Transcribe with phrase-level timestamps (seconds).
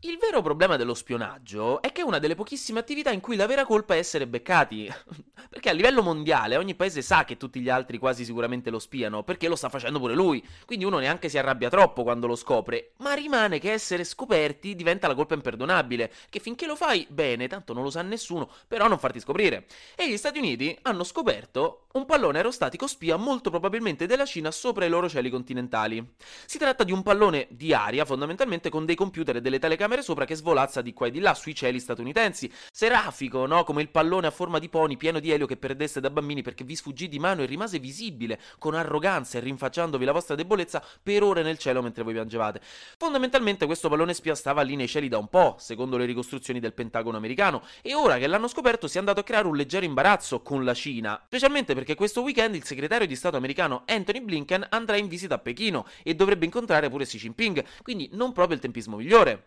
[0.00, 3.46] Il vero problema dello spionaggio è che è una delle pochissime attività in cui la
[3.46, 4.92] vera colpa è essere beccati.
[5.48, 9.22] Perché a livello mondiale ogni paese sa che tutti gli altri quasi sicuramente lo spiano,
[9.22, 10.44] perché lo sta facendo pure lui.
[10.66, 12.92] Quindi uno neanche si arrabbia troppo quando lo scopre.
[12.98, 16.12] Ma rimane che essere scoperti diventa la colpa imperdonabile.
[16.28, 19.66] Che finché lo fai, bene, tanto non lo sa nessuno, però non farti scoprire.
[19.94, 24.84] E gli Stati Uniti hanno scoperto un pallone aerostatico spia molto probabilmente della Cina sopra
[24.84, 26.14] i loro cieli continentali.
[26.44, 30.02] Si tratta di un pallone di aria, fondamentalmente con dei computer e delle telecamere telecamere
[30.02, 32.50] sopra che svolazza di qua e di là sui cieli statunitensi.
[32.72, 33.64] Serafico, no?
[33.64, 36.64] Come il pallone a forma di pony pieno di elio che perdeste da bambini perché
[36.64, 41.22] vi sfuggì di mano e rimase visibile con arroganza e rinfacciandovi la vostra debolezza per
[41.22, 42.60] ore nel cielo mentre voi piangevate.
[42.98, 46.72] Fondamentalmente questo pallone spia stava lì nei cieli da un po', secondo le ricostruzioni del
[46.72, 50.40] Pentagono americano, e ora che l'hanno scoperto si è andato a creare un leggero imbarazzo
[50.40, 54.96] con la Cina, specialmente perché questo weekend il segretario di Stato americano Anthony Blinken andrà
[54.96, 58.96] in visita a Pechino e dovrebbe incontrare pure Xi Jinping, quindi non proprio il tempismo
[58.96, 59.44] migliore.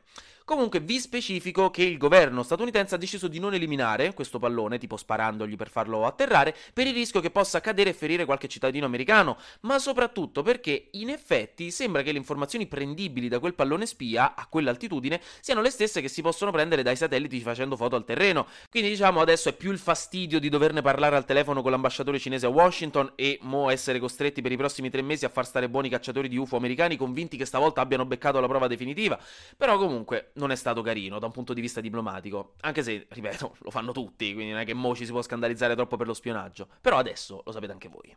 [0.49, 4.97] Comunque vi specifico che il governo statunitense ha deciso di non eliminare questo pallone, tipo
[4.97, 9.37] sparandogli per farlo atterrare, per il rischio che possa cadere e ferire qualche cittadino americano,
[9.61, 14.47] ma soprattutto perché in effetti sembra che le informazioni prendibili da quel pallone spia a
[14.47, 18.47] quell'altitudine siano le stesse che si possono prendere dai satelliti facendo foto al terreno.
[18.71, 22.47] Quindi diciamo adesso è più il fastidio di doverne parlare al telefono con l'ambasciatore cinese
[22.47, 25.89] a Washington e mo essere costretti per i prossimi tre mesi a far stare buoni
[25.89, 29.19] cacciatori di UFO americani convinti che stavolta abbiano beccato la prova definitiva.
[29.55, 32.55] Però comunque non è stato carino da un punto di vista diplomatico.
[32.61, 35.75] Anche se, ripeto, lo fanno tutti, quindi non è che mo ci si può scandalizzare
[35.75, 36.67] troppo per lo spionaggio.
[36.81, 38.15] Però adesso lo sapete anche voi.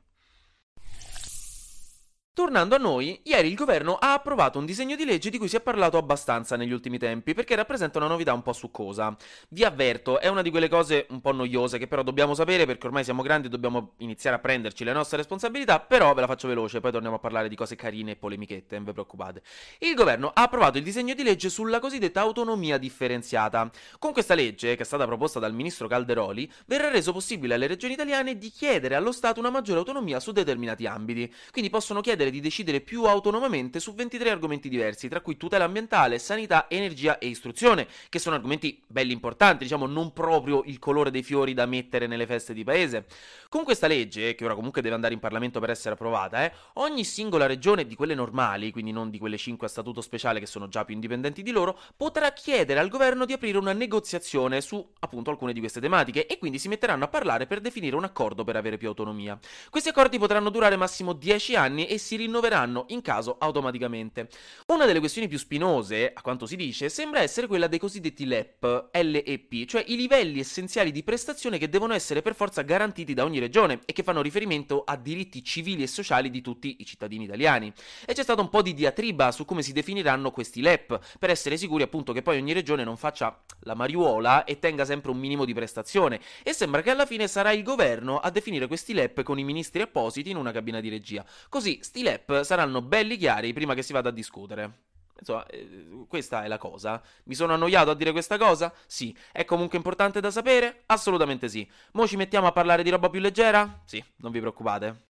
[2.35, 5.57] Tornando a noi, ieri il governo ha approvato un disegno di legge di cui si
[5.57, 9.15] è parlato abbastanza negli ultimi tempi, perché rappresenta una novità un po' succosa.
[9.51, 12.87] Vi avverto, è una di quelle cose un po' noiose che però dobbiamo sapere perché
[12.87, 16.49] ormai siamo grandi e dobbiamo iniziare a prenderci le nostre responsabilità, però ve la faccio
[16.49, 19.43] veloce, poi torniamo a parlare di cose carine e polemichette, non vi preoccupate.
[19.81, 23.71] Il governo ha approvato il disegno di legge sulla cosiddetta autonomia differenziata.
[23.99, 27.93] Con questa legge, che è stata proposta dal ministro Calderoli, verrà reso possibile alle regioni
[27.93, 31.31] italiane di chiedere allo Stato una maggiore autonomia su determinati ambiti.
[31.51, 35.65] Quindi possono chiedere chiedere di decidere più autonomamente su 23 argomenti diversi, tra cui tutela
[35.65, 41.11] ambientale, sanità, energia e istruzione, che sono argomenti belli importanti, diciamo non proprio il colore
[41.11, 43.07] dei fiori da mettere nelle feste di paese.
[43.49, 47.05] Con questa legge, che ora comunque deve andare in Parlamento per essere approvata, eh, ogni
[47.05, 50.69] singola regione di quelle normali, quindi non di quelle 5 a statuto speciale che sono
[50.69, 55.31] già più indipendenti di loro, potrà chiedere al governo di aprire una negoziazione su appunto
[55.31, 58.57] alcune di queste tematiche e quindi si metteranno a parlare per definire un accordo per
[58.57, 59.39] avere più autonomia.
[59.71, 64.29] Questi accordi potranno durare massimo 10 anni e si si rinnoveranno in caso automaticamente.
[64.67, 68.91] Una delle questioni più spinose, a quanto si dice, sembra essere quella dei cosiddetti LEP,
[68.93, 73.39] LEP, cioè i livelli essenziali di prestazione che devono essere per forza garantiti da ogni
[73.39, 77.73] regione e che fanno riferimento a diritti civili e sociali di tutti i cittadini italiani.
[78.05, 81.57] E c'è stato un po' di diatriba su come si definiranno questi LEP, per essere
[81.57, 85.47] sicuri appunto che poi ogni regione non faccia la mariuola e tenga sempre un minimo
[85.47, 86.21] di prestazione.
[86.43, 89.81] E sembra che alla fine sarà il governo a definire questi LEP con i ministri
[89.81, 91.25] appositi in una cabina di regia.
[91.49, 94.91] Così sti i LEP saranno belli chiari prima che si vada a discutere.
[95.19, 97.01] Insomma, eh, questa è la cosa.
[97.25, 98.73] Mi sono annoiato a dire questa cosa?
[98.87, 99.17] Sì.
[99.31, 100.83] È comunque importante da sapere?
[100.87, 101.69] Assolutamente sì.
[101.93, 103.83] Mo ci mettiamo a parlare di roba più leggera?
[103.85, 105.07] Sì, non vi preoccupate.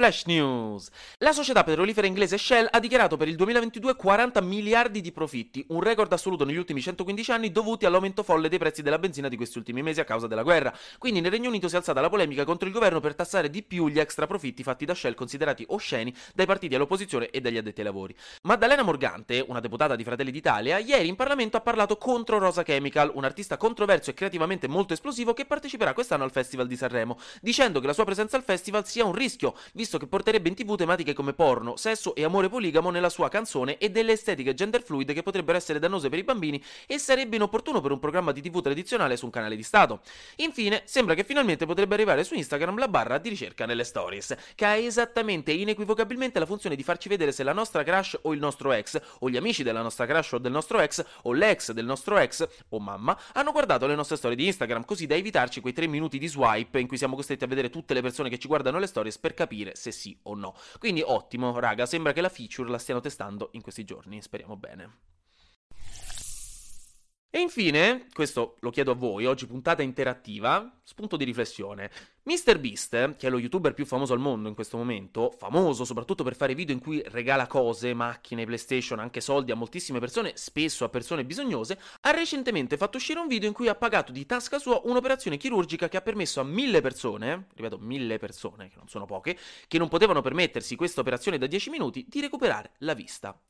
[0.00, 0.88] Flash News.
[1.18, 5.82] La società petrolifera inglese Shell ha dichiarato per il 2022 40 miliardi di profitti, un
[5.82, 9.58] record assoluto negli ultimi 115 anni dovuti all'aumento folle dei prezzi della benzina di questi
[9.58, 10.74] ultimi mesi a causa della guerra.
[10.96, 13.62] Quindi nel Regno Unito si è alzata la polemica contro il governo per tassare di
[13.62, 17.80] più gli extra profitti fatti da Shell considerati osceni dai partiti all'opposizione e dagli addetti
[17.80, 18.16] ai lavori.
[18.44, 23.12] Maddalena Morgante, una deputata di Fratelli d'Italia, ieri in Parlamento ha parlato contro Rosa Chemical,
[23.16, 27.80] un artista controverso e creativamente molto esplosivo che parteciperà quest'anno al Festival di Sanremo, dicendo
[27.80, 30.76] che la sua presenza al festival sia un rischio, visto visto che porterebbe in tv
[30.76, 35.12] tematiche come porno, sesso e amore poligamo nella sua canzone e delle estetiche gender fluide
[35.12, 38.60] che potrebbero essere dannose per i bambini e sarebbe inopportuno per un programma di tv
[38.60, 40.02] tradizionale su un canale di Stato.
[40.36, 44.64] Infine, sembra che finalmente potrebbe arrivare su Instagram la barra di ricerca nelle stories, che
[44.64, 48.38] ha esattamente e inequivocabilmente la funzione di farci vedere se la nostra crush o il
[48.38, 51.84] nostro ex, o gli amici della nostra crush o del nostro ex, o l'ex del
[51.84, 55.72] nostro ex, o mamma, hanno guardato le nostre storie di Instagram, così da evitarci quei
[55.72, 58.46] tre minuti di swipe in cui siamo costretti a vedere tutte le persone che ci
[58.46, 60.54] guardano le stories per capire se sì o no.
[60.78, 65.08] Quindi ottimo, raga, sembra che la feature la stiano testando in questi giorni, speriamo bene.
[67.32, 71.88] E infine, questo lo chiedo a voi, oggi puntata interattiva, spunto di riflessione.
[72.24, 76.34] MrBeast, che è lo youtuber più famoso al mondo in questo momento, famoso soprattutto per
[76.34, 80.88] fare video in cui regala cose, macchine, PlayStation, anche soldi a moltissime persone, spesso a
[80.88, 84.80] persone bisognose, ha recentemente fatto uscire un video in cui ha pagato di tasca sua
[84.82, 89.38] un'operazione chirurgica che ha permesso a mille persone, ripeto mille persone, che non sono poche,
[89.68, 93.40] che non potevano permettersi questa operazione da 10 minuti, di recuperare la vista.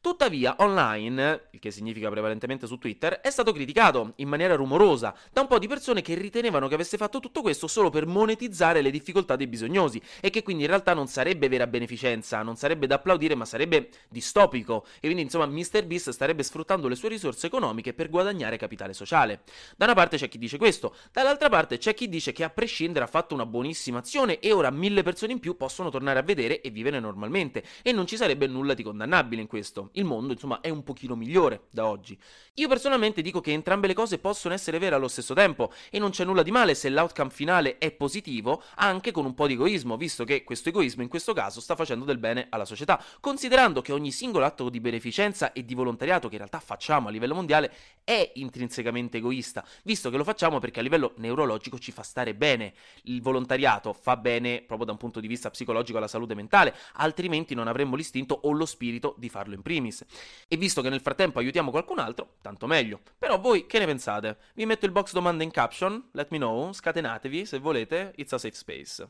[0.00, 5.40] Tuttavia, online, il che significa prevalentemente su Twitter, è stato criticato in maniera rumorosa da
[5.40, 8.92] un po' di persone che ritenevano che avesse fatto tutto questo solo per monetizzare le
[8.92, 12.94] difficoltà dei bisognosi e che quindi in realtà non sarebbe vera beneficenza, non sarebbe da
[12.94, 14.86] applaudire, ma sarebbe distopico.
[14.96, 19.42] E quindi, insomma, MrBeast starebbe sfruttando le sue risorse economiche per guadagnare capitale sociale.
[19.76, 23.04] Da una parte c'è chi dice questo, dall'altra parte c'è chi dice che a prescindere
[23.04, 26.60] ha fatto una buonissima azione e ora mille persone in più possono tornare a vedere
[26.60, 30.60] e vivere normalmente e non ci sarebbe nulla di condannabile in questo il mondo insomma
[30.60, 32.18] è un pochino migliore da oggi.
[32.54, 36.10] Io personalmente dico che entrambe le cose possono essere vere allo stesso tempo e non
[36.10, 39.96] c'è nulla di male se l'outcome finale è positivo, anche con un po' di egoismo,
[39.96, 43.92] visto che questo egoismo in questo caso sta facendo del bene alla società, considerando che
[43.92, 47.72] ogni singolo atto di beneficenza e di volontariato che in realtà facciamo a livello mondiale
[48.02, 52.74] è intrinsecamente egoista, visto che lo facciamo perché a livello neurologico ci fa stare bene.
[53.04, 57.54] Il volontariato fa bene proprio da un punto di vista psicologico alla salute mentale, altrimenti
[57.54, 60.04] non avremmo l'istinto o lo spirito di farlo in prima primis.
[60.48, 63.00] E visto che nel frattempo aiutiamo qualcun altro, tanto meglio.
[63.18, 64.38] Però voi che ne pensate?
[64.54, 68.38] Vi metto il box domande in caption, let me know, scatenatevi se volete, it's a
[68.38, 69.08] safe space.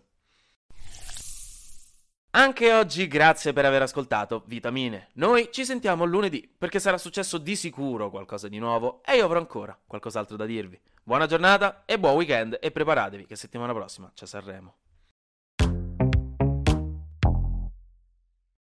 [2.32, 5.08] Anche oggi grazie per aver ascoltato Vitamine.
[5.14, 9.38] Noi ci sentiamo lunedì perché sarà successo di sicuro qualcosa di nuovo e io avrò
[9.38, 10.78] ancora qualcos'altro da dirvi.
[11.02, 14.87] Buona giornata e buon weekend e preparatevi che settimana prossima c'è Sanremo.